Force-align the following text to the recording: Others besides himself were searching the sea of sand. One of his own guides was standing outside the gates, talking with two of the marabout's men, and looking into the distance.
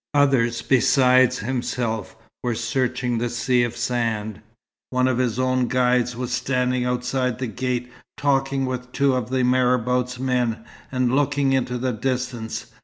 Others 0.15 0.63
besides 0.63 1.37
himself 1.37 2.15
were 2.41 2.55
searching 2.55 3.19
the 3.19 3.29
sea 3.29 3.61
of 3.61 3.77
sand. 3.77 4.41
One 4.89 5.07
of 5.07 5.19
his 5.19 5.37
own 5.37 5.67
guides 5.67 6.15
was 6.15 6.31
standing 6.31 6.83
outside 6.85 7.37
the 7.37 7.45
gates, 7.45 7.91
talking 8.17 8.65
with 8.65 8.91
two 8.93 9.13
of 9.13 9.29
the 9.29 9.43
marabout's 9.43 10.17
men, 10.17 10.65
and 10.91 11.15
looking 11.15 11.53
into 11.53 11.77
the 11.77 11.93
distance. 11.93 12.65